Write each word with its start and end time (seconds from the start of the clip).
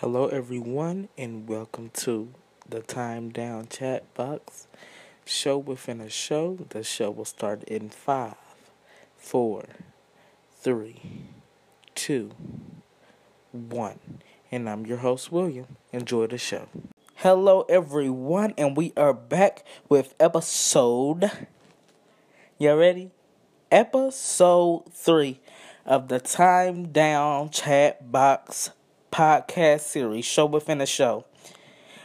Hello, 0.00 0.28
everyone, 0.28 1.08
and 1.18 1.48
welcome 1.48 1.90
to 1.92 2.32
the 2.68 2.82
Time 2.82 3.30
Down 3.30 3.66
Chat 3.66 4.14
Box 4.14 4.68
show 5.24 5.58
within 5.58 6.00
a 6.00 6.08
show. 6.08 6.56
The 6.68 6.84
show 6.84 7.10
will 7.10 7.24
start 7.24 7.64
in 7.64 7.88
five, 7.88 8.36
four, 9.16 9.64
three, 10.52 11.02
two, 11.96 12.30
one. 13.50 13.98
And 14.52 14.70
I'm 14.70 14.86
your 14.86 14.98
host, 14.98 15.32
William. 15.32 15.66
Enjoy 15.92 16.28
the 16.28 16.38
show. 16.38 16.68
Hello, 17.16 17.62
everyone, 17.62 18.54
and 18.56 18.76
we 18.76 18.92
are 18.96 19.12
back 19.12 19.64
with 19.88 20.14
episode. 20.20 21.28
You 22.56 22.70
all 22.70 22.76
ready? 22.76 23.10
Episode 23.72 24.84
three 24.92 25.40
of 25.84 26.06
the 26.06 26.20
Time 26.20 26.92
Down 26.92 27.50
Chat 27.50 28.12
Box 28.12 28.70
podcast 29.10 29.80
series, 29.80 30.24
Show 30.24 30.46
Within 30.46 30.80
a 30.80 30.86
Show. 30.86 31.24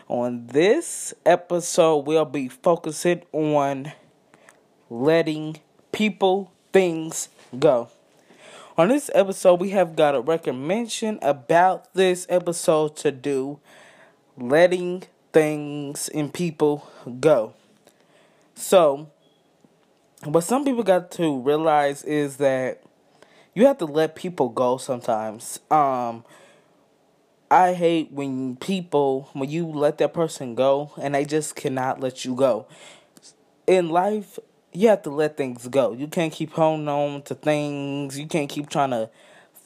On 0.07 0.47
this 0.47 1.13
episode, 1.25 2.05
we'll 2.05 2.25
be 2.25 2.47
focusing 2.47 3.23
on 3.31 3.91
letting 4.89 5.57
people, 5.91 6.51
things 6.71 7.29
go. 7.57 7.89
On 8.77 8.89
this 8.89 9.09
episode, 9.13 9.59
we 9.61 9.69
have 9.69 9.95
got 9.95 10.15
a 10.15 10.21
recommendation 10.21 11.19
about 11.21 11.93
this 11.93 12.25
episode 12.29 12.95
to 12.97 13.11
do 13.11 13.59
letting 14.37 15.03
things 15.31 16.09
and 16.09 16.33
people 16.33 16.89
go. 17.19 17.53
So, 18.55 19.09
what 20.23 20.43
some 20.43 20.63
people 20.63 20.83
got 20.83 21.11
to 21.11 21.39
realize 21.39 22.03
is 22.03 22.37
that 22.37 22.81
you 23.53 23.67
have 23.67 23.77
to 23.79 23.85
let 23.85 24.15
people 24.15 24.49
go 24.49 24.77
sometimes. 24.77 25.59
Um, 25.69 26.23
I 27.53 27.75
hate 27.75 28.11
when 28.11 28.55
people, 28.55 29.29
when 29.33 29.47
you 29.47 29.67
let 29.67 29.99
that 29.99 30.11
person 30.11 30.55
go 30.55 30.91
and 30.99 31.13
they 31.13 31.23
just 31.23 31.55
cannot 31.55 31.99
let 31.99 32.25
you 32.25 32.33
go. 32.33 32.65
In 33.67 33.89
life, 33.89 34.39
you 34.71 34.87
have 34.89 35.03
to 35.03 35.11
let 35.11 35.37
things 35.37 35.67
go. 35.67 35.93
You 35.93 36.07
can't 36.07 36.33
keep 36.33 36.53
holding 36.53 36.87
on 36.87 37.21
to 37.21 37.35
things. 37.35 38.17
You 38.17 38.25
can't 38.25 38.49
keep 38.49 38.71
trying 38.71 38.89
to 38.89 39.07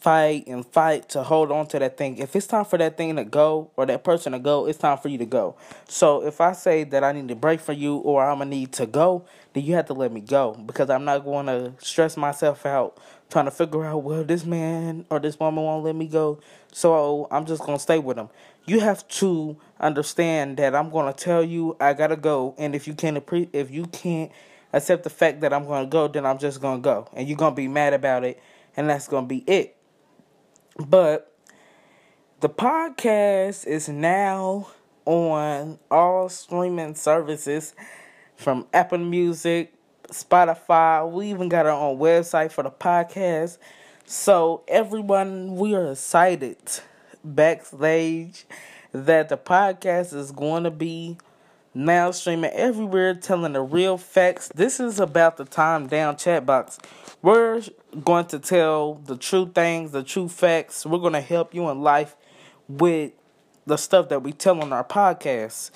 fight 0.07 0.47
and 0.47 0.65
fight 0.65 1.09
to 1.09 1.21
hold 1.21 1.51
on 1.51 1.67
to 1.67 1.77
that 1.77 1.97
thing. 1.97 2.17
If 2.17 2.33
it's 2.33 2.47
time 2.47 2.63
for 2.63 2.77
that 2.77 2.95
thing 2.95 3.17
to 3.17 3.25
go 3.25 3.71
or 3.75 3.85
that 3.87 4.05
person 4.05 4.31
to 4.31 4.39
go, 4.39 4.65
it's 4.65 4.77
time 4.77 4.97
for 4.97 5.09
you 5.09 5.17
to 5.17 5.25
go. 5.25 5.57
So 5.89 6.25
if 6.25 6.39
I 6.39 6.53
say 6.53 6.85
that 6.85 7.03
I 7.03 7.11
need 7.11 7.27
to 7.27 7.35
break 7.35 7.59
for 7.59 7.73
you 7.73 7.97
or 7.97 8.23
I'm 8.23 8.37
gonna 8.37 8.49
need 8.49 8.71
to 8.73 8.85
go, 8.85 9.25
then 9.51 9.65
you 9.65 9.73
have 9.73 9.87
to 9.87 9.93
let 9.93 10.13
me 10.13 10.21
go 10.21 10.53
because 10.65 10.89
I'm 10.89 11.03
not 11.03 11.25
going 11.25 11.47
to 11.47 11.73
stress 11.79 12.15
myself 12.15 12.65
out 12.65 12.97
trying 13.29 13.43
to 13.43 13.51
figure 13.51 13.83
out 13.83 13.97
well 14.03 14.23
this 14.23 14.45
man 14.45 15.05
or 15.09 15.19
this 15.19 15.37
woman 15.37 15.61
won't 15.61 15.83
let 15.83 15.93
me 15.93 16.07
go. 16.07 16.39
So 16.71 17.27
i'm 17.29 17.45
just 17.45 17.63
gonna 17.63 17.77
stay 17.77 17.99
with 17.99 18.15
them 18.15 18.29
you 18.65 18.79
have 18.79 19.05
to 19.07 19.57
understand 19.79 20.57
that 20.57 20.75
i'm 20.75 20.89
gonna 20.89 21.11
tell 21.11 21.43
you 21.43 21.75
i 21.81 21.91
gotta 21.93 22.15
go. 22.15 22.55
And 22.57 22.75
if 22.75 22.87
you 22.87 22.93
can't 22.93 23.17
appre- 23.17 23.49
if 23.51 23.71
you 23.71 23.87
can't 23.87 24.31
accept 24.71 25.03
the 25.03 25.09
fact 25.09 25.41
that 25.41 25.51
i'm 25.51 25.65
gonna 25.65 25.87
go 25.87 26.07
then 26.07 26.25
i'm 26.25 26.37
just 26.37 26.61
gonna 26.61 26.79
go. 26.79 27.09
And 27.11 27.27
you're 27.27 27.37
gonna 27.37 27.55
be 27.55 27.67
mad 27.67 27.93
about 27.93 28.23
it. 28.23 28.39
And 28.77 28.89
that's 28.89 29.09
gonna 29.09 29.27
be 29.27 29.43
it 29.47 29.76
but 30.85 31.33
the 32.39 32.49
podcast 32.49 33.65
is 33.65 33.89
now 33.89 34.67
on 35.05 35.79
all 35.89 36.29
streaming 36.29 36.93
services 36.95 37.73
from 38.35 38.67
apple 38.73 38.97
music 38.97 39.73
Spotify. 40.09 41.09
We 41.11 41.29
even 41.31 41.49
got 41.49 41.65
our 41.65 41.71
own 41.71 41.97
website 41.97 42.51
for 42.51 42.63
the 42.63 42.71
podcast. 42.71 43.57
So 44.05 44.63
everyone, 44.67 45.55
we 45.55 45.75
are 45.75 45.91
excited 45.91 46.57
backstage 47.23 48.45
that 48.93 49.29
the 49.29 49.37
podcast 49.37 50.13
is 50.13 50.31
going 50.31 50.63
to 50.63 50.71
be 50.71 51.17
now 51.77 52.09
streaming 52.09 52.51
everywhere, 52.53 53.13
telling 53.13 53.53
the 53.53 53.61
real 53.61 53.99
facts. 53.99 54.49
This 54.55 54.79
is 54.79 54.99
about 54.99 55.37
the 55.37 55.45
time 55.45 55.85
down 55.85 56.17
chat 56.17 56.43
box. 56.43 56.79
We're 57.21 57.61
going 58.03 58.25
to 58.27 58.39
tell 58.39 58.95
the 58.95 59.15
true 59.15 59.51
things, 59.53 59.91
the 59.91 60.01
true 60.01 60.27
facts. 60.27 60.87
We're 60.87 60.97
going 60.97 61.13
to 61.13 61.21
help 61.21 61.53
you 61.53 61.69
in 61.69 61.81
life 61.81 62.15
with 62.67 63.11
the 63.67 63.77
stuff 63.77 64.09
that 64.09 64.23
we 64.23 64.33
tell 64.33 64.59
on 64.61 64.73
our 64.73 64.83
podcast. 64.83 65.69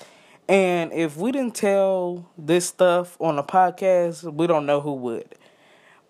And 0.48 0.92
if 0.92 1.16
we 1.16 1.30
didn't 1.30 1.54
tell 1.54 2.28
this 2.36 2.66
stuff 2.66 3.16
on 3.20 3.36
the 3.36 3.44
podcast, 3.44 4.24
we 4.34 4.48
don't 4.48 4.66
know 4.66 4.80
who 4.80 4.94
would. 4.94 5.36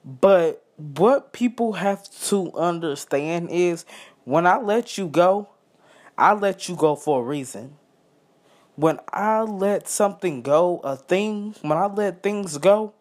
But 0.04 0.64
what 0.76 1.34
people 1.34 1.74
have 1.74 2.10
to 2.28 2.50
understand 2.54 3.50
is 3.50 3.84
when 4.24 4.46
I 4.46 4.56
let 4.56 4.96
you 4.96 5.06
go, 5.06 5.50
I 6.16 6.32
let 6.32 6.68
you 6.68 6.76
go 6.76 6.96
for 6.96 7.20
a 7.20 7.24
reason. 7.24 7.76
When 8.76 9.00
I 9.12 9.42
let 9.42 9.86
something 9.86 10.40
go, 10.40 10.80
a 10.82 10.96
thing, 10.96 11.54
when 11.60 11.76
I 11.76 11.86
let 11.86 12.22
things 12.22 12.56
go, 12.56 12.94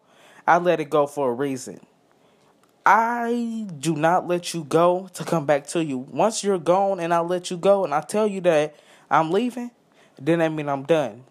I 0.46 0.58
let 0.58 0.80
it 0.80 0.90
go 0.90 1.06
for 1.06 1.30
a 1.30 1.34
reason. 1.34 1.80
I 2.84 3.66
do 3.78 3.94
not 3.94 4.26
let 4.26 4.52
you 4.52 4.64
go 4.64 5.08
to 5.14 5.24
come 5.24 5.46
back 5.46 5.66
to 5.68 5.82
you. 5.82 5.98
Once 5.98 6.42
you're 6.42 6.58
gone 6.58 7.00
and 7.00 7.14
I 7.14 7.20
let 7.20 7.50
you 7.50 7.56
go 7.56 7.84
and 7.84 7.94
I 7.94 8.00
tell 8.00 8.26
you 8.26 8.40
that 8.42 8.74
I'm 9.10 9.30
leaving, 9.30 9.70
then 10.20 10.40
that 10.40 10.52
mean 10.52 10.68
I'm 10.68 10.82
done. 10.82 11.24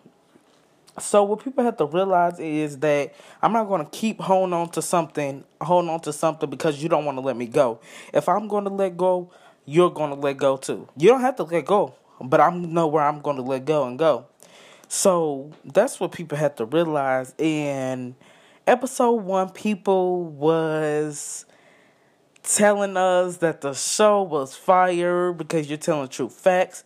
So 1.00 1.24
what 1.24 1.44
people 1.44 1.64
have 1.64 1.78
to 1.78 1.86
realize 1.86 2.40
is 2.40 2.80
that 2.80 3.14
I'm 3.42 3.54
not 3.54 3.66
going 3.66 3.84
to 3.84 3.90
keep 3.92 4.20
holding 4.20 4.54
on 4.54 4.70
to 4.72 4.82
something, 4.82 5.44
holding 5.60 5.90
on 5.90 6.00
to 6.02 6.14
something 6.14 6.50
because 6.50 6.82
you 6.82 6.90
don't 6.90 7.06
want 7.06 7.18
to 7.18 7.22
let 7.22 7.38
me 7.38 7.48
go. 7.48 7.80
If 8.14 8.28
I'm 8.28 8.48
going 8.48 8.64
to 8.64 8.70
let 8.70 8.98
go, 8.98 9.30
you're 9.66 9.92
going 9.92 10.10
to 10.10 10.16
let 10.16 10.38
go 10.38 10.58
too. 10.58 10.88
You 10.98 11.10
don't 11.10 11.22
have 11.22 11.36
to 11.38 11.44
let 11.44 11.66
go, 11.66 11.96
but 12.20 12.42
I 12.42 12.50
know 12.50 12.88
where 12.88 13.04
I'm 13.04 13.22
going 13.22 13.38
to 13.38 13.44
let 13.44 13.66
go 13.66 13.86
and 13.88 14.00
go. 14.00 14.26
So 14.94 15.52
that's 15.64 16.02
what 16.02 16.12
people 16.12 16.38
have 16.38 16.56
to 16.56 16.66
realize. 16.66 17.34
In 17.38 18.14
episode 18.68 19.24
one, 19.24 19.48
people 19.52 20.26
was 20.26 21.46
telling 22.44 22.98
us 22.98 23.38
that 23.38 23.62
the 23.62 23.72
show 23.72 24.22
was 24.22 24.54
fire 24.54 25.32
because 25.32 25.70
you're 25.70 25.78
telling 25.78 26.10
true 26.10 26.28
facts. 26.28 26.84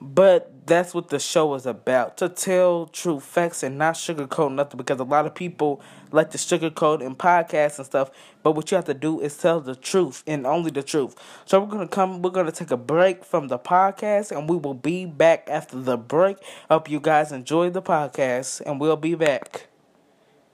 But 0.00 0.66
that's 0.66 0.94
what 0.94 1.08
the 1.08 1.18
show 1.18 1.54
is 1.54 1.64
about 1.64 2.16
to 2.18 2.28
tell 2.28 2.86
true 2.86 3.20
facts 3.20 3.62
and 3.62 3.78
not 3.78 3.94
sugarcoat 3.94 4.52
nothing 4.52 4.76
because 4.76 5.00
a 5.00 5.04
lot 5.04 5.26
of 5.26 5.34
people 5.34 5.80
like 6.10 6.30
to 6.32 6.38
sugarcoat 6.38 7.00
in 7.00 7.14
podcasts 7.14 7.78
and 7.78 7.86
stuff. 7.86 8.10
But 8.42 8.52
what 8.52 8.70
you 8.70 8.76
have 8.76 8.84
to 8.86 8.94
do 8.94 9.20
is 9.20 9.36
tell 9.38 9.60
the 9.60 9.74
truth 9.74 10.22
and 10.26 10.46
only 10.46 10.70
the 10.70 10.82
truth. 10.82 11.14
So 11.44 11.60
we're 11.60 11.70
gonna 11.70 11.88
come, 11.88 12.20
we're 12.20 12.30
gonna 12.30 12.52
take 12.52 12.70
a 12.70 12.76
break 12.76 13.24
from 13.24 13.48
the 13.48 13.58
podcast 13.58 14.36
and 14.36 14.50
we 14.50 14.56
will 14.56 14.74
be 14.74 15.06
back 15.06 15.48
after 15.48 15.78
the 15.80 15.96
break. 15.96 16.38
Hope 16.68 16.90
you 16.90 17.00
guys 17.00 17.32
enjoy 17.32 17.70
the 17.70 17.82
podcast 17.82 18.60
and 18.66 18.80
we'll 18.80 18.96
be 18.96 19.14
back 19.14 19.68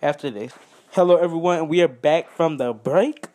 after 0.01 0.31
this. 0.31 0.53
Hello, 0.93 1.17
everyone, 1.17 1.69
we 1.69 1.81
are 1.81 1.89
back 1.89 2.31
from 2.31 2.59
the 2.59 2.73
break 2.73 3.27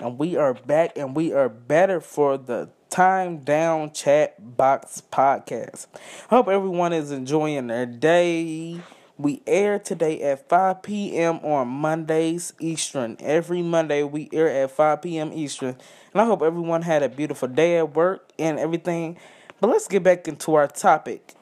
and 0.00 0.18
we 0.18 0.36
are 0.36 0.54
back 0.54 0.96
and 0.96 1.16
we 1.16 1.32
are 1.32 1.48
better 1.48 2.00
for 2.00 2.36
the 2.36 2.68
Time 2.90 3.38
Down 3.38 3.92
Chat 3.92 4.56
Box 4.56 5.02
Podcast. 5.12 5.86
Hope 6.30 6.48
everyone 6.48 6.92
is 6.92 7.10
enjoying 7.10 7.66
their 7.66 7.86
day. 7.86 8.80
We 9.18 9.42
air 9.46 9.78
today 9.78 10.22
at 10.22 10.48
5 10.48 10.82
p.m. 10.82 11.36
on 11.38 11.68
Mondays 11.68 12.52
Eastern. 12.60 13.16
Every 13.20 13.62
Monday 13.62 14.02
we 14.02 14.28
air 14.32 14.48
at 14.48 14.70
5 14.70 15.02
p.m. 15.02 15.32
Eastern. 15.32 15.76
And 16.12 16.20
I 16.20 16.24
hope 16.26 16.42
everyone 16.42 16.82
had 16.82 17.02
a 17.02 17.08
beautiful 17.08 17.48
day 17.48 17.78
at 17.78 17.94
work 17.94 18.30
and 18.38 18.58
everything. 18.58 19.16
But 19.60 19.70
let's 19.70 19.88
get 19.88 20.02
back 20.02 20.28
into 20.28 20.54
our 20.54 20.68
topic 20.68 21.34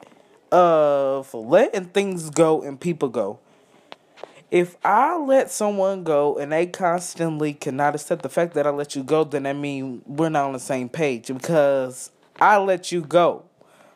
of 0.51 1.33
letting 1.33 1.85
things 1.85 2.29
go 2.29 2.61
and 2.61 2.79
people 2.79 3.09
go 3.09 3.39
if 4.51 4.77
I 4.85 5.17
let 5.17 5.51
someone 5.51 6.03
go 6.03 6.37
and 6.37 6.51
they 6.51 6.67
constantly 6.67 7.53
cannot 7.53 7.95
accept 7.95 8.21
the 8.21 8.29
fact 8.29 8.53
that 8.53 8.67
I 8.67 8.69
let 8.69 8.95
you 8.95 9.03
go, 9.03 9.23
then 9.23 9.43
that 9.43 9.55
mean 9.55 10.01
we're 10.05 10.29
not 10.29 10.45
on 10.45 10.53
the 10.53 10.59
same 10.59 10.87
page 10.89 11.27
because 11.27 12.11
I 12.39 12.57
let 12.57 12.91
you 12.91 13.01
go. 13.01 13.43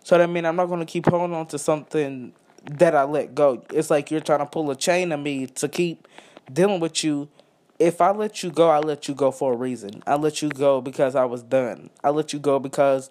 So 0.03 0.17
that 0.17 0.29
means 0.29 0.46
I'm 0.47 0.55
not 0.55 0.66
going 0.66 0.79
to 0.79 0.85
keep 0.85 1.05
holding 1.05 1.35
on 1.35 1.46
to 1.47 1.59
something 1.59 2.34
that 2.66 2.96
I 2.96 3.03
let 3.03 3.35
go. 3.35 3.63
It's 3.72 3.90
like 3.90 4.11
you're 4.11 4.22
trying 4.22 4.40
to 4.40 4.46
pull 4.46 4.69
a 4.72 4.75
chain 4.75 5.11
on 5.11 5.22
me 5.22 5.46
to 5.47 5.69
keep 5.69 6.07
dealing 6.52 6.79
with 6.79 7.03
you. 7.03 7.29
If 7.78 8.02
I 8.02 8.11
let 8.11 8.43
you 8.43 8.49
go, 8.49 8.69
I 8.69 8.79
let 8.79 9.07
you 9.07 9.13
go 9.13 9.31
for 9.31 9.53
a 9.53 9.55
reason. 9.55 10.03
I 10.05 10.16
let 10.16 10.41
you 10.41 10.49
go 10.49 10.81
because 10.81 11.16
I 11.16 11.25
was 11.25 11.43
done. 11.43 11.90
I 12.03 12.09
let 12.09 12.34
you 12.34 12.40
go 12.40 12.59
because 12.59 13.09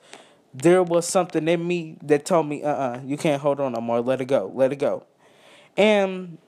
there 0.52 0.82
was 0.82 1.06
something 1.06 1.46
in 1.48 1.66
me 1.66 1.96
that 2.02 2.26
told 2.26 2.48
me, 2.48 2.62
uh 2.62 2.68
uh-uh, 2.68 2.96
uh, 2.96 3.00
you 3.04 3.16
can't 3.16 3.40
hold 3.40 3.60
on 3.60 3.72
no 3.72 3.80
more. 3.80 4.00
Let 4.00 4.20
it 4.20 4.26
go. 4.26 4.50
Let 4.54 4.72
it 4.72 4.76
go. 4.76 5.04
And 5.76 6.38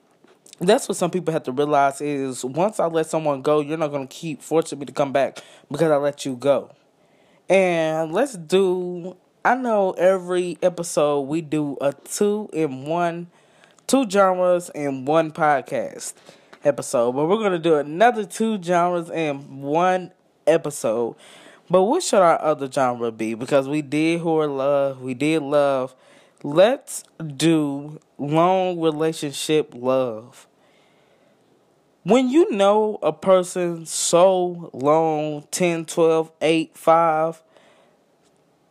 that's 0.67 0.87
what 0.87 0.97
some 0.97 1.09
people 1.09 1.33
have 1.33 1.43
to 1.43 1.51
realize 1.51 2.01
is 2.01 2.45
once 2.45 2.79
I 2.79 2.85
let 2.85 3.07
someone 3.07 3.41
go, 3.41 3.61
you're 3.61 3.77
not 3.77 3.91
gonna 3.91 4.07
keep 4.07 4.41
forcing 4.41 4.79
me 4.79 4.85
to 4.85 4.91
come 4.93 5.11
back 5.11 5.39
because 5.71 5.91
I 5.91 5.97
let 5.97 6.25
you 6.25 6.35
go. 6.35 6.71
And 7.49 8.13
let's 8.13 8.33
do 8.37 9.17
I 9.43 9.55
know 9.55 9.91
every 9.91 10.59
episode 10.61 11.21
we 11.21 11.41
do 11.41 11.77
a 11.81 11.93
two 11.93 12.49
in 12.53 12.85
one 12.85 13.27
two 13.87 14.07
genres 14.09 14.69
in 14.75 15.05
one 15.05 15.31
podcast 15.31 16.13
episode. 16.63 17.13
But 17.13 17.25
we're 17.25 17.41
gonna 17.41 17.57
do 17.59 17.75
another 17.75 18.23
two 18.23 18.61
genres 18.61 19.09
in 19.09 19.61
one 19.61 20.11
episode. 20.45 21.15
But 21.69 21.83
what 21.83 22.03
should 22.03 22.21
our 22.21 22.39
other 22.39 22.71
genre 22.71 23.11
be? 23.11 23.33
Because 23.33 23.67
we 23.67 23.81
did 23.81 24.21
whore 24.21 24.53
love, 24.55 25.01
we 25.01 25.13
did 25.13 25.41
love. 25.41 25.95
Let's 26.43 27.03
do 27.37 27.99
long 28.17 28.79
relationship 28.79 29.73
love. 29.73 30.47
When 32.03 32.29
you 32.29 32.49
know 32.51 32.97
a 33.03 33.13
person 33.13 33.85
so 33.85 34.71
long 34.73 35.43
10, 35.51 35.85
12, 35.85 36.31
8, 36.41 36.77
5, 36.77 37.43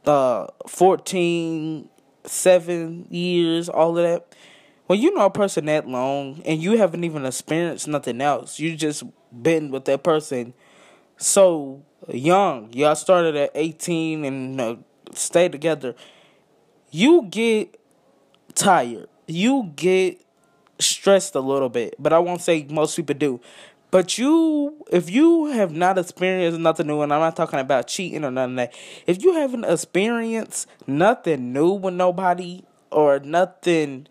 uh, 0.06 0.47
14, 0.67 1.88
7 2.25 3.06
years, 3.09 3.69
all 3.69 3.97
of 3.97 4.03
that. 4.05 4.35
When 4.87 4.99
you 4.99 5.15
know 5.15 5.27
a 5.27 5.31
person 5.31 5.67
that 5.67 5.87
long 5.87 6.43
and 6.44 6.61
you 6.61 6.77
haven't 6.77 7.05
even 7.05 7.25
experienced 7.25 7.87
nothing 7.87 8.21
else, 8.21 8.59
you 8.59 8.75
just 8.75 9.05
been 9.31 9.71
with 9.71 9.85
that 9.85 10.03
person 10.03 10.53
so 11.17 11.85
young. 12.09 12.73
Y'all 12.73 12.97
started 12.97 13.37
at 13.37 13.53
18 13.55 14.25
and 14.25 14.61
uh, 14.61 14.76
stayed 15.15 15.53
together. 15.53 15.94
You 16.91 17.23
get 17.31 17.79
tired. 18.56 19.09
You 19.29 19.71
get 19.76 20.21
stressed 20.81 21.35
a 21.35 21.41
little 21.41 21.69
bit, 21.69 21.94
but 21.99 22.12
I 22.12 22.19
won't 22.19 22.41
say 22.41 22.67
most 22.69 22.97
people 22.97 23.15
do. 23.15 23.41
But 23.91 24.19
you, 24.19 24.85
if 24.93 25.11
you 25.11 25.47
have 25.47 25.73
not 25.73 25.99
experienced 25.99 26.61
nothing 26.61 26.87
new, 26.87 27.00
and 27.03 27.12
I'm 27.12 27.21
not 27.21 27.35
talking 27.35 27.59
about 27.59 27.88
cheating 27.88 28.25
or 28.25 28.31
nothing 28.31 28.53
of 28.53 28.56
that, 28.56 28.75
if 29.06 29.23
you 29.23 29.35
haven't 29.35 29.65
experienced 29.65 30.69
nothing 30.87 31.53
new 31.53 31.73
with 31.73 31.94
nobody 31.94 32.65
or 32.91 33.19
nothing 33.19 34.06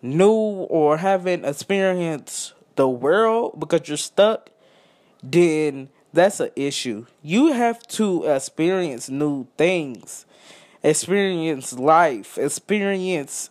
new 0.00 0.30
or 0.30 0.98
haven't 0.98 1.44
experienced 1.44 2.54
the 2.76 2.88
world 2.88 3.58
because 3.58 3.88
you're 3.88 3.96
stuck, 3.96 4.50
then 5.22 5.88
that's 6.12 6.40
an 6.40 6.50
issue. 6.54 7.06
You 7.22 7.52
have 7.52 7.82
to 7.88 8.24
experience 8.24 9.08
new 9.08 9.46
things, 9.56 10.26
experience 10.82 11.72
life, 11.72 12.38
experience 12.38 13.50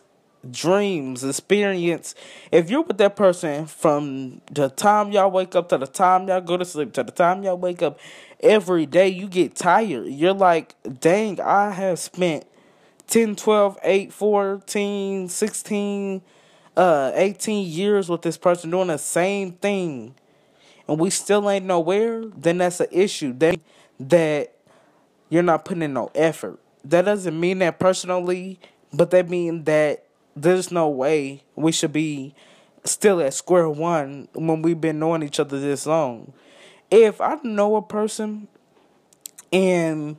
dreams, 0.50 1.24
experience. 1.24 2.14
If 2.50 2.70
you're 2.70 2.82
with 2.82 2.98
that 2.98 3.16
person 3.16 3.66
from 3.66 4.40
the 4.50 4.68
time 4.68 5.12
y'all 5.12 5.30
wake 5.30 5.54
up 5.54 5.68
to 5.70 5.78
the 5.78 5.86
time 5.86 6.28
y'all 6.28 6.40
go 6.40 6.56
to 6.56 6.64
sleep 6.64 6.92
to 6.94 7.02
the 7.02 7.12
time 7.12 7.42
y'all 7.42 7.58
wake 7.58 7.82
up 7.82 7.98
every 8.40 8.86
day, 8.86 9.08
you 9.08 9.28
get 9.28 9.54
tired. 9.54 10.06
You're 10.06 10.32
like, 10.32 10.74
dang, 11.00 11.40
I 11.40 11.70
have 11.70 11.98
spent 11.98 12.44
10, 13.06 13.36
12, 13.36 13.78
8, 13.82 14.12
14, 14.12 15.28
16, 15.28 16.22
uh, 16.76 17.12
18 17.14 17.66
years 17.66 18.08
with 18.08 18.22
this 18.22 18.38
person 18.38 18.70
doing 18.70 18.88
the 18.88 18.98
same 18.98 19.52
thing 19.52 20.14
and 20.88 20.98
we 20.98 21.10
still 21.10 21.48
ain't 21.48 21.64
nowhere, 21.64 22.24
then 22.36 22.58
that's 22.58 22.80
an 22.80 22.88
issue. 22.90 23.32
Then 23.32 23.60
that 24.00 24.54
you're 25.28 25.42
not 25.42 25.64
putting 25.64 25.82
in 25.82 25.94
no 25.94 26.10
effort. 26.14 26.58
That 26.84 27.02
doesn't 27.06 27.38
mean 27.38 27.60
that 27.60 27.78
personally, 27.78 28.58
but 28.92 29.10
that 29.12 29.28
means 29.28 29.64
that 29.64 30.04
there's 30.34 30.70
no 30.72 30.88
way 30.88 31.42
we 31.56 31.72
should 31.72 31.92
be 31.92 32.34
still 32.84 33.20
at 33.20 33.34
square 33.34 33.68
one 33.68 34.28
when 34.34 34.62
we've 34.62 34.80
been 34.80 34.98
knowing 34.98 35.22
each 35.22 35.38
other 35.38 35.60
this 35.60 35.86
long. 35.86 36.32
If 36.90 37.20
I 37.20 37.36
know 37.42 37.76
a 37.76 37.82
person 37.82 38.48
and 39.52 40.16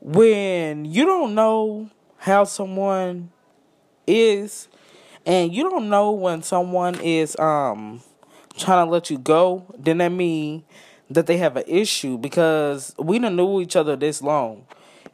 when 0.00 0.84
you 0.84 1.04
don't 1.04 1.34
know 1.34 1.90
how 2.18 2.44
someone 2.44 3.30
is 4.06 4.68
and 5.26 5.52
you 5.54 5.68
don't 5.68 5.88
know 5.88 6.10
when 6.12 6.42
someone 6.42 6.98
is 7.00 7.38
um 7.38 8.02
trying 8.56 8.86
to 8.86 8.90
let 8.90 9.10
you 9.10 9.18
go, 9.18 9.64
then 9.78 9.98
that 9.98 10.10
mean 10.10 10.64
that 11.10 11.26
they 11.26 11.36
have 11.36 11.56
an 11.56 11.64
issue 11.66 12.18
because 12.18 12.94
we 12.98 13.18
done 13.18 13.36
knew 13.36 13.60
each 13.60 13.76
other 13.76 13.96
this 13.96 14.22
long. 14.22 14.66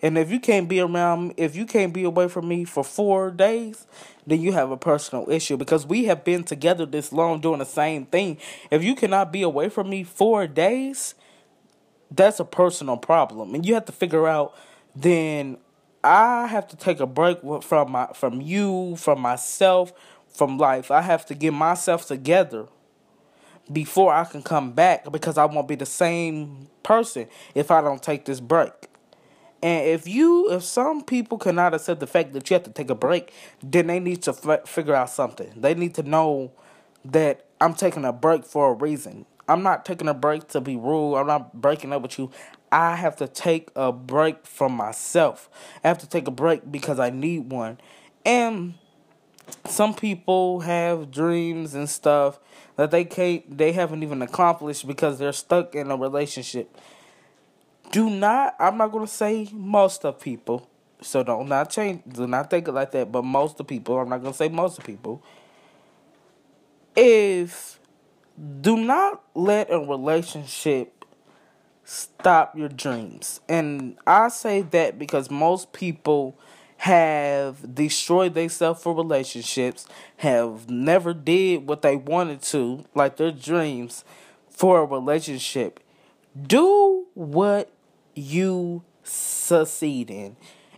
And 0.04 0.18
if 0.18 0.30
you 0.30 0.38
can't 0.38 0.68
be 0.68 0.80
around, 0.80 1.32
if 1.38 1.56
you 1.56 1.64
can't 1.64 1.94
be 1.94 2.04
away 2.04 2.28
from 2.28 2.46
me 2.46 2.64
for 2.64 2.84
four 2.84 3.30
days, 3.30 3.86
then 4.26 4.42
you 4.42 4.52
have 4.52 4.70
a 4.70 4.76
personal 4.76 5.30
issue 5.30 5.56
because 5.56 5.86
we 5.86 6.04
have 6.04 6.24
been 6.24 6.44
together 6.44 6.84
this 6.84 7.10
long 7.10 7.40
doing 7.40 7.58
the 7.58 7.64
same 7.64 8.04
thing. 8.04 8.36
If 8.70 8.84
you 8.84 8.96
cannot 8.96 9.32
be 9.32 9.40
away 9.40 9.70
from 9.70 9.88
me 9.88 10.04
four 10.04 10.46
days, 10.46 11.14
that's 12.10 12.38
a 12.38 12.44
personal 12.44 12.98
problem, 12.98 13.54
and 13.54 13.64
you 13.64 13.72
have 13.72 13.86
to 13.86 13.92
figure 13.92 14.28
out. 14.28 14.54
Then 14.94 15.56
I 16.04 16.48
have 16.48 16.68
to 16.68 16.76
take 16.76 17.00
a 17.00 17.06
break 17.06 17.38
from 17.62 17.92
my 17.92 18.08
from 18.14 18.42
you, 18.42 18.96
from 18.96 19.20
myself, 19.20 19.94
from 20.28 20.58
life. 20.58 20.90
I 20.90 21.00
have 21.00 21.24
to 21.26 21.34
get 21.34 21.54
myself 21.54 22.06
together 22.06 22.66
before 23.72 24.12
I 24.12 24.24
can 24.24 24.42
come 24.42 24.72
back 24.72 25.10
because 25.10 25.38
I 25.38 25.46
won't 25.46 25.66
be 25.66 25.76
the 25.76 25.86
same 25.86 26.68
person 26.82 27.26
if 27.54 27.70
I 27.70 27.80
don't 27.80 28.02
take 28.02 28.26
this 28.26 28.38
break. 28.38 28.90
And 29.64 29.88
if 29.88 30.06
you, 30.06 30.50
if 30.50 30.62
some 30.62 31.02
people 31.02 31.38
cannot 31.38 31.72
accept 31.72 31.98
the 31.98 32.06
fact 32.06 32.34
that 32.34 32.50
you 32.50 32.54
have 32.54 32.64
to 32.64 32.70
take 32.70 32.90
a 32.90 32.94
break, 32.94 33.32
then 33.62 33.86
they 33.86 33.98
need 33.98 34.20
to 34.24 34.36
f- 34.44 34.68
figure 34.68 34.94
out 34.94 35.08
something. 35.08 35.50
They 35.56 35.72
need 35.72 35.94
to 35.94 36.02
know 36.02 36.52
that 37.02 37.46
I'm 37.62 37.72
taking 37.72 38.04
a 38.04 38.12
break 38.12 38.44
for 38.44 38.72
a 38.72 38.74
reason. 38.74 39.24
I'm 39.48 39.62
not 39.62 39.86
taking 39.86 40.06
a 40.06 40.12
break 40.12 40.48
to 40.48 40.60
be 40.60 40.76
rude. 40.76 41.16
I'm 41.16 41.26
not 41.26 41.62
breaking 41.62 41.94
up 41.94 42.02
with 42.02 42.18
you. 42.18 42.30
I 42.70 42.96
have 42.96 43.16
to 43.16 43.26
take 43.26 43.70
a 43.74 43.90
break 43.90 44.46
from 44.46 44.72
myself. 44.72 45.48
I 45.82 45.88
have 45.88 45.98
to 46.00 46.06
take 46.06 46.28
a 46.28 46.30
break 46.30 46.70
because 46.70 47.00
I 47.00 47.08
need 47.08 47.50
one. 47.50 47.78
And 48.26 48.74
some 49.66 49.94
people 49.94 50.60
have 50.60 51.10
dreams 51.10 51.72
and 51.72 51.88
stuff 51.88 52.38
that 52.76 52.90
they 52.90 53.06
can't 53.06 53.56
they 53.56 53.72
haven't 53.72 54.02
even 54.02 54.20
accomplished 54.20 54.86
because 54.86 55.18
they're 55.18 55.32
stuck 55.32 55.74
in 55.74 55.90
a 55.90 55.96
relationship. 55.96 56.76
Do 57.94 58.10
not 58.10 58.56
I'm 58.58 58.76
not 58.76 58.90
gonna 58.90 59.06
say 59.06 59.48
most 59.52 60.04
of 60.04 60.18
people, 60.18 60.68
so 61.00 61.22
don't 61.22 61.48
not 61.48 61.70
change 61.70 62.02
do 62.08 62.26
not 62.26 62.50
think 62.50 62.66
it 62.66 62.72
like 62.72 62.90
that, 62.90 63.12
but 63.12 63.24
most 63.24 63.60
of 63.60 63.68
people, 63.68 63.96
I'm 63.96 64.08
not 64.08 64.20
gonna 64.20 64.34
say 64.34 64.48
most 64.48 64.78
of 64.78 64.84
people. 64.84 65.22
If 66.96 67.78
do 68.60 68.76
not 68.76 69.22
let 69.36 69.70
a 69.70 69.78
relationship 69.78 71.04
stop 71.84 72.58
your 72.58 72.68
dreams. 72.68 73.40
And 73.48 73.96
I 74.08 74.26
say 74.26 74.62
that 74.62 74.98
because 74.98 75.30
most 75.30 75.72
people 75.72 76.36
have 76.78 77.76
destroyed 77.76 78.34
themselves 78.34 78.82
for 78.82 78.92
relationships, 78.92 79.86
have 80.16 80.68
never 80.68 81.14
did 81.14 81.68
what 81.68 81.82
they 81.82 81.94
wanted 81.94 82.42
to, 82.42 82.86
like 82.92 83.18
their 83.18 83.30
dreams, 83.30 84.04
for 84.48 84.80
a 84.80 84.84
relationship. 84.84 85.78
Do 86.36 87.06
what 87.14 87.70
you 88.14 88.82
succeed 89.02 90.10
in. 90.10 90.36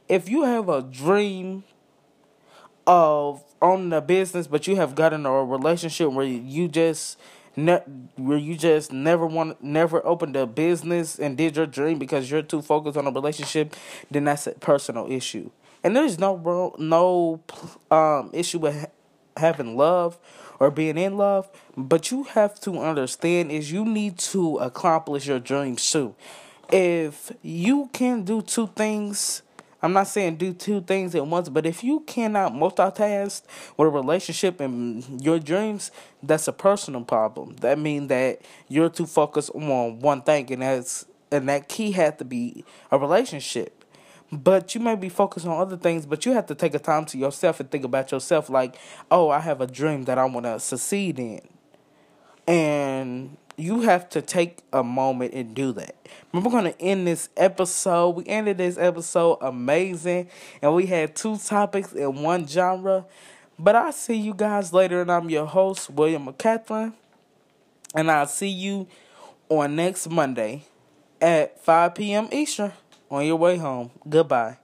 If 0.08 0.28
you 0.28 0.44
have 0.44 0.68
a 0.68 0.82
dream 0.82 1.64
of 2.86 3.42
owning 3.60 3.92
a 3.92 4.00
business, 4.00 4.46
but 4.46 4.66
you 4.66 4.76
have 4.76 4.94
gotten 4.94 5.26
a 5.26 5.44
relationship 5.44 6.12
where 6.12 6.26
you 6.26 6.68
just 6.68 7.18
ne- 7.56 7.82
where 8.16 8.38
you 8.38 8.56
just 8.56 8.92
never 8.92 9.26
want 9.26 9.62
never 9.62 10.04
opened 10.06 10.36
a 10.36 10.46
business 10.46 11.18
and 11.18 11.36
did 11.36 11.56
your 11.56 11.66
dream 11.66 11.98
because 11.98 12.30
you're 12.30 12.42
too 12.42 12.62
focused 12.62 12.96
on 12.96 13.06
a 13.06 13.10
relationship, 13.10 13.74
then 14.10 14.24
that's 14.24 14.46
a 14.46 14.52
personal 14.52 15.10
issue. 15.10 15.50
And 15.82 15.96
there's 15.96 16.18
no 16.18 16.74
no 16.78 17.40
um 17.90 18.30
issue 18.32 18.58
with 18.58 18.88
having 19.36 19.76
love 19.76 20.18
or 20.58 20.70
being 20.70 20.96
in 20.96 21.16
love, 21.16 21.50
but 21.76 22.10
you 22.10 22.24
have 22.24 22.58
to 22.60 22.78
understand 22.78 23.50
is 23.52 23.70
you 23.70 23.84
need 23.84 24.16
to 24.18 24.56
accomplish 24.56 25.26
your 25.26 25.38
dreams 25.38 25.90
too. 25.90 26.14
If 26.70 27.32
you 27.42 27.88
can 27.92 28.24
do 28.24 28.42
two 28.42 28.66
things, 28.68 29.42
I'm 29.82 29.92
not 29.92 30.08
saying 30.08 30.36
do 30.36 30.52
two 30.52 30.80
things 30.80 31.14
at 31.14 31.26
once, 31.26 31.48
but 31.48 31.64
if 31.64 31.84
you 31.84 32.00
cannot 32.00 32.52
multitask 32.52 33.42
with 33.76 33.86
a 33.86 33.90
relationship 33.90 34.60
and 34.60 35.22
your 35.22 35.38
dreams, 35.38 35.92
that's 36.22 36.48
a 36.48 36.52
personal 36.52 37.02
problem. 37.02 37.56
That 37.60 37.78
means 37.78 38.08
that 38.08 38.40
you're 38.68 38.88
too 38.88 39.06
focused 39.06 39.50
on 39.50 40.00
one 40.00 40.22
thing, 40.22 40.52
and 40.52 40.62
that's 40.62 41.06
and 41.30 41.48
that 41.48 41.68
key 41.68 41.92
had 41.92 42.18
to 42.18 42.24
be 42.24 42.64
a 42.90 42.98
relationship. 42.98 43.84
But 44.32 44.74
you 44.74 44.80
may 44.80 44.96
be 44.96 45.08
focused 45.08 45.46
on 45.46 45.60
other 45.60 45.76
things, 45.76 46.04
but 46.04 46.26
you 46.26 46.32
have 46.32 46.46
to 46.46 46.54
take 46.56 46.74
a 46.74 46.80
time 46.80 47.04
to 47.06 47.18
yourself 47.18 47.60
and 47.60 47.70
think 47.70 47.84
about 47.84 48.10
yourself 48.10 48.50
like, 48.50 48.76
oh, 49.10 49.30
I 49.30 49.38
have 49.38 49.60
a 49.60 49.68
dream 49.68 50.04
that 50.04 50.18
I 50.18 50.24
want 50.24 50.46
to 50.46 50.58
succeed 50.58 51.20
in. 51.20 51.40
And 52.48 53.36
you 53.56 53.82
have 53.82 54.08
to 54.10 54.22
take 54.22 54.58
a 54.72 54.82
moment 54.84 55.32
and 55.34 55.54
do 55.54 55.72
that. 55.72 55.96
We're 56.32 56.42
going 56.42 56.64
to 56.64 56.80
end 56.80 57.06
this 57.06 57.28
episode. 57.36 58.10
We 58.10 58.26
ended 58.26 58.58
this 58.58 58.76
episode 58.76 59.38
amazing, 59.40 60.28
and 60.60 60.74
we 60.74 60.86
had 60.86 61.16
two 61.16 61.38
topics 61.38 61.92
in 61.92 62.22
one 62.22 62.46
genre. 62.46 63.06
But 63.58 63.76
I'll 63.76 63.92
see 63.92 64.16
you 64.16 64.34
guys 64.34 64.72
later, 64.72 65.00
and 65.00 65.10
I'm 65.10 65.30
your 65.30 65.46
host, 65.46 65.88
William 65.90 66.26
McCathlin. 66.26 66.92
And 67.94 68.10
I'll 68.10 68.26
see 68.26 68.48
you 68.48 68.86
on 69.48 69.76
next 69.76 70.10
Monday 70.10 70.64
at 71.20 71.58
5 71.64 71.94
p.m. 71.94 72.28
Eastern 72.30 72.72
on 73.10 73.24
your 73.24 73.36
way 73.36 73.56
home. 73.56 73.90
Goodbye. 74.06 74.58